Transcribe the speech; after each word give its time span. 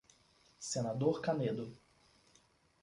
Senador 0.59 1.21
Canedo 1.21 1.77